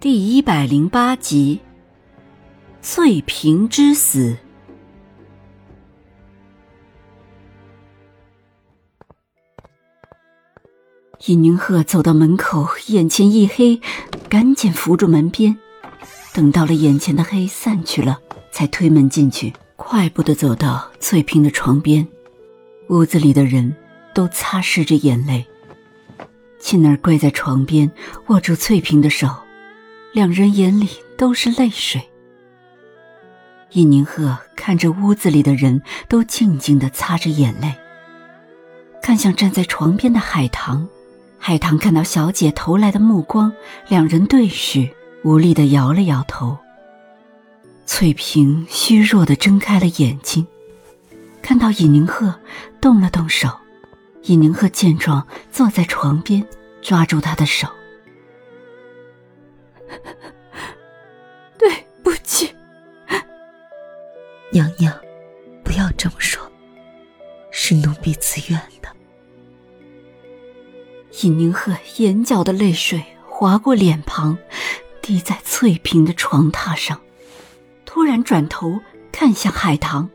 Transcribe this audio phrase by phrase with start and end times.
[0.00, 1.60] 第一百零八集，
[2.80, 4.34] 翠萍之死。
[11.26, 13.78] 尹宁鹤走到门口，眼前一黑，
[14.30, 15.58] 赶紧扶住门边。
[16.32, 18.18] 等到了眼前的黑散去了，
[18.50, 22.08] 才推门进去，快步的走到翠萍的床边。
[22.88, 23.76] 屋子里的人
[24.14, 25.44] 都擦拭着眼泪。
[26.58, 27.92] 沁儿跪在床边，
[28.28, 29.28] 握住翠萍的手。
[30.12, 32.02] 两人眼里都是泪水。
[33.72, 37.74] 尹宁鹤看着屋子里的人都静静的擦着眼泪，
[39.00, 40.88] 看向站在床边的海棠。
[41.38, 43.52] 海棠看到小姐投来的目光，
[43.88, 44.90] 两人对视，
[45.22, 46.58] 无力的摇了摇头。
[47.86, 50.46] 翠萍虚弱的睁开了眼睛，
[51.40, 52.34] 看到尹宁鹤，
[52.80, 53.48] 动了动手。
[54.24, 56.46] 尹宁鹤见状，坐在床边，
[56.82, 57.68] 抓住他的手。
[61.58, 61.70] 对
[62.02, 62.54] 不起，
[64.50, 64.92] 娘娘，
[65.62, 66.42] 不要这么说，
[67.50, 68.88] 是奴婢自愿的。
[71.22, 74.38] 尹宁鹤眼角的泪水划过脸庞，
[75.02, 77.00] 滴在翠萍的床榻上，
[77.84, 78.80] 突然转头
[79.12, 80.08] 看向海棠。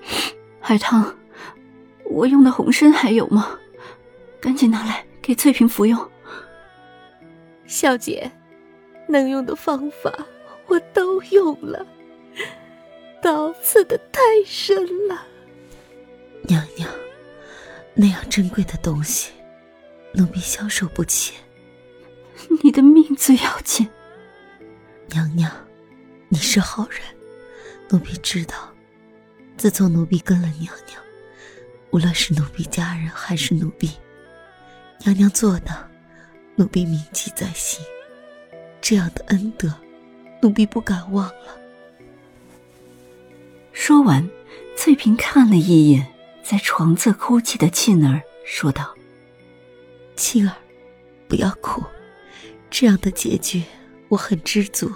[0.60, 1.14] 海棠，
[2.04, 3.58] 我用的红参还有吗？
[4.40, 6.10] 赶紧拿来给翠萍服用。
[7.66, 8.30] 小姐，
[9.08, 10.12] 能用的方法
[10.66, 11.86] 我都用了，
[13.22, 14.76] 刀刺的太深
[15.08, 15.26] 了。
[16.42, 16.90] 娘娘，
[17.94, 19.32] 那样珍贵的东西，
[20.12, 21.34] 奴婢消受不起。
[22.62, 23.88] 你的命最要紧。
[25.08, 25.50] 娘娘，
[26.28, 27.00] 你是好人，
[27.88, 28.54] 奴婢知道。
[29.56, 31.00] 自从奴婢跟了娘娘，
[31.90, 33.90] 无论是奴婢家人还是奴婢，
[35.00, 35.93] 娘娘做的。
[36.56, 37.84] 奴婢铭记在心，
[38.80, 39.74] 这样的恩德，
[40.40, 41.58] 奴婢不敢忘了。
[43.72, 44.28] 说完，
[44.76, 46.06] 翠萍看了一眼
[46.44, 48.94] 在床侧哭泣的沁儿，说道
[50.14, 50.54] ：“沁儿，
[51.26, 51.82] 不要哭，
[52.70, 53.64] 这样的结局
[54.08, 54.92] 我很知足。”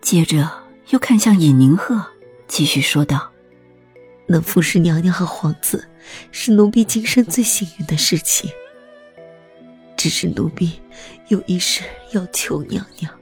[0.00, 0.50] 接着
[0.88, 2.06] 又看向尹宁鹤，
[2.48, 3.30] 继续说道
[4.28, 5.86] ：“能服侍娘娘和皇子，
[6.32, 8.50] 是奴婢今生最幸运的事情。”
[9.96, 10.80] 只是奴婢
[11.28, 13.12] 有一事要求娘娘。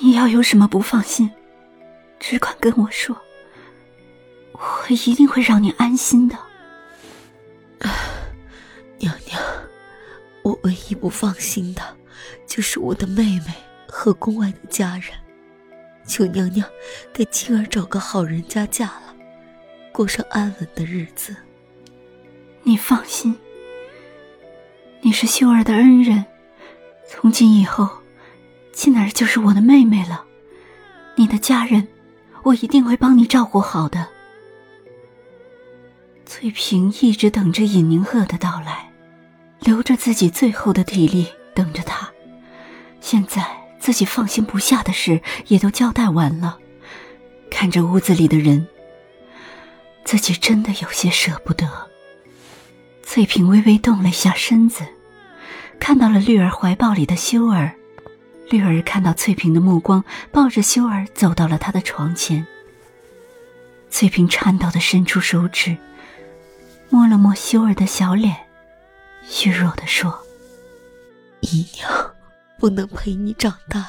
[0.00, 1.30] 你要有什么不放心，
[2.18, 3.16] 只管跟我说，
[4.52, 6.38] 我一定会让你安心的。
[8.98, 9.42] 娘娘，
[10.42, 11.82] 我唯一不放心的，
[12.46, 13.54] 就是我的妹妹
[13.88, 15.12] 和宫外的家人。
[16.06, 16.68] 求娘娘
[17.12, 19.14] 给青儿找个好人家嫁了，
[19.92, 21.36] 过上安稳的日子。
[22.62, 23.36] 你放心。
[25.02, 26.26] 你是秀儿的恩人，
[27.08, 27.88] 从今以后，
[28.74, 30.24] 沁儿就是我的妹妹了。
[31.16, 31.88] 你的家人，
[32.42, 34.06] 我一定会帮你照顾好的。
[36.26, 38.92] 翠萍一直等着尹宁鹤的到来，
[39.60, 42.10] 留着自己最后的体力等着他。
[43.00, 43.42] 现在
[43.78, 46.58] 自己放心不下的事也都交代完了，
[47.50, 48.68] 看着屋子里的人，
[50.04, 51.89] 自己真的有些舍不得。
[53.12, 54.84] 翠萍微微动了一下身子，
[55.80, 57.74] 看到了绿儿怀抱里的修儿。
[58.48, 62.46] 绿儿看到翠萍的目光，抱着修儿走到了她的床前。
[63.90, 65.76] 翠萍颤抖的伸出手指，
[66.88, 68.36] 摸了摸修儿的小脸，
[69.24, 70.16] 虚弱的说
[71.42, 71.90] ：“姨娘，
[72.60, 73.84] 不能陪你长大。”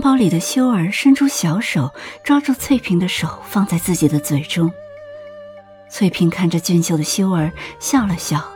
[0.00, 1.92] 包里的修儿伸出小手，
[2.24, 4.72] 抓住翠萍的手，放在自己的嘴中。
[5.90, 8.52] 翠萍看着俊秀的修儿，笑了笑，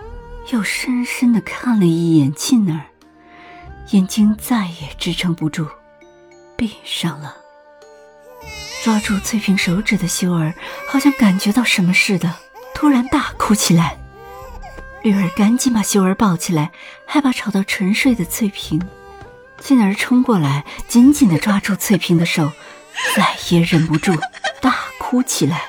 [0.52, 2.86] 又深深的看了一眼沁儿，
[3.90, 5.66] 眼睛再也支撑不住，
[6.56, 7.36] 闭上了。
[8.84, 10.54] 抓住翠萍手指的修儿，
[10.88, 12.34] 好像感觉到什么似的，
[12.74, 13.98] 突然大哭起来。
[15.02, 16.70] 绿儿赶紧把修儿抱起来，
[17.06, 18.80] 害怕吵到沉睡的翠萍。
[19.60, 22.52] 进而冲过来，紧紧的抓住翠萍的手，
[23.16, 24.12] 再也忍不住
[24.60, 25.64] 大哭起来。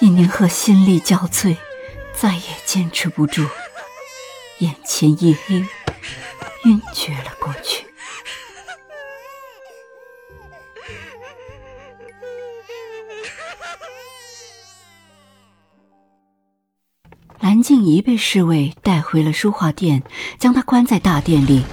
[0.00, 1.56] 尹宁鹤心力交瘁，
[2.14, 3.46] 再也坚持不住，
[4.58, 5.64] 眼前一黑，
[6.64, 7.86] 晕厥了过去。
[17.40, 20.02] 蓝静怡被侍卫带回了书画店，
[20.38, 21.64] 将她关在大殿里，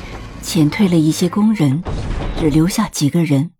[0.44, 1.84] 遣退了一些工人，
[2.40, 3.52] 只留下几个人。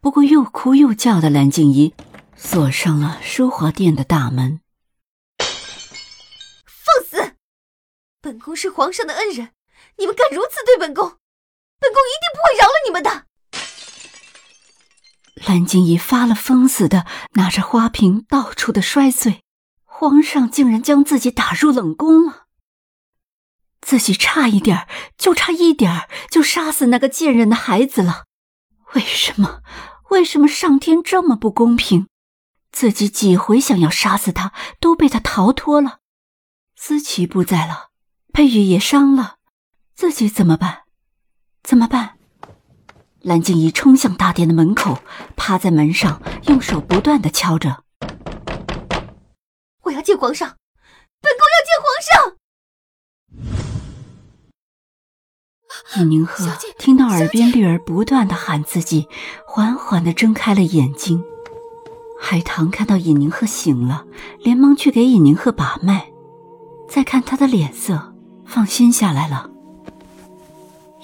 [0.00, 1.92] 不过又哭又叫的蓝静怡
[2.36, 4.60] 锁上了书华殿的大门。
[5.38, 7.34] 放肆！
[8.20, 9.50] 本宫是皇上的恩人，
[9.98, 11.04] 你们敢如此对本宫，
[11.80, 13.24] 本宫一定不会饶了你们的！
[15.46, 19.42] 蓝静怡发了疯似的拿着花瓶到处的摔碎。
[19.84, 22.45] 皇上竟然将自己打入冷宫了，
[23.86, 28.24] 自己差一点就差一点就杀死那个贱人的孩子了。
[28.94, 29.60] 为什么？
[30.10, 32.08] 为什么上天这么不公平？
[32.72, 36.00] 自己几回想要杀死他，都被他逃脱了。
[36.74, 37.90] 思琪不在了，
[38.32, 39.36] 佩玉也伤了，
[39.94, 40.82] 自己怎么办？
[41.62, 42.18] 怎么办？
[43.20, 44.98] 蓝静怡冲向大殿的门口，
[45.36, 47.84] 趴在门上，用手不断的敲着。
[49.82, 50.56] 我要见皇上，
[51.20, 52.35] 本宫要见皇上。
[55.94, 56.44] 尹宁鹤
[56.78, 59.06] 听到耳边绿儿不断的喊自己，
[59.46, 61.22] 缓缓的睁开了眼睛。
[62.18, 64.04] 海棠看到尹宁鹤醒了，
[64.40, 66.10] 连忙去给尹宁鹤把脉，
[66.88, 69.48] 再看他的脸色，放心下来了。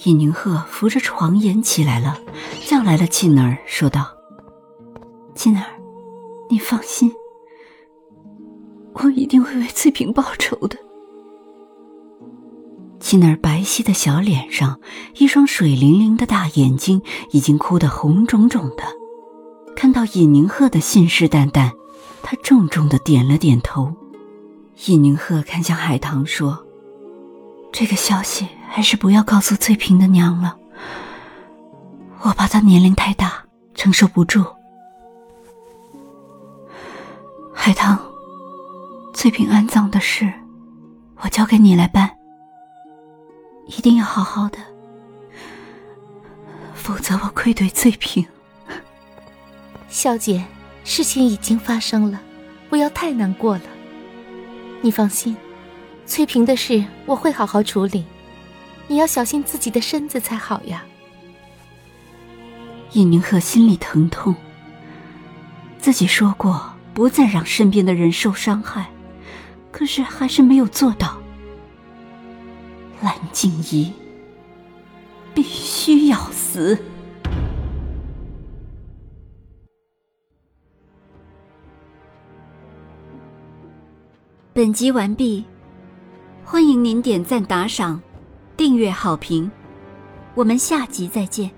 [0.05, 2.19] 尹宁鹤扶着床沿起来了，
[2.67, 4.09] 叫来了沁儿，说道
[5.37, 5.65] ：“沁儿，
[6.51, 7.13] 你放心。”
[8.95, 10.77] 我一定会为翠萍报仇的。
[13.13, 14.81] 沁儿白皙的小脸上，
[15.19, 18.85] 一双水灵灵的大眼睛已经哭得红肿肿的。
[19.77, 21.73] 看到尹宁鹤的信誓旦旦，
[22.23, 23.95] 他重重的点了点头。
[24.87, 26.65] 尹宁鹤看向海棠说
[27.71, 30.57] ：“这个消息还是不要告诉翠萍的娘了，
[32.23, 33.45] 我怕她年龄太大，
[33.75, 34.43] 承受不住。”
[37.53, 37.99] 海棠。
[39.13, 40.33] 翠萍安葬的事，
[41.19, 42.11] 我交给你来办。
[43.67, 44.59] 一定要好好的，
[46.75, 48.27] 否则我愧对翠萍。
[49.89, 50.45] 小姐，
[50.85, 52.21] 事情已经发生了，
[52.69, 53.63] 不要太难过了。
[54.81, 55.37] 你放心，
[56.07, 58.05] 翠萍的事我会好好处理。
[58.89, 60.85] 你要小心自己的身子才好呀。
[62.93, 64.35] 尹宁鹤心里疼痛，
[65.79, 68.91] 自己说过不再让身边的人受伤害。
[69.71, 71.22] 可是还是没有做到。
[73.03, 73.93] 蓝静怡
[75.35, 76.79] 必须要死。
[84.53, 85.45] 本集完毕，
[86.45, 88.01] 欢迎您点赞、打赏、
[88.57, 89.51] 订阅、好评，
[90.37, 91.51] 我们下集再见。